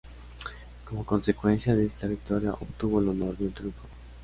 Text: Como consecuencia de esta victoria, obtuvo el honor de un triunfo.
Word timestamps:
Como 0.83 1.05
consecuencia 1.05 1.75
de 1.75 1.85
esta 1.85 2.07
victoria, 2.07 2.53
obtuvo 2.53 2.99
el 2.99 3.09
honor 3.09 3.37
de 3.37 3.45
un 3.45 3.51
triunfo. 3.51 3.83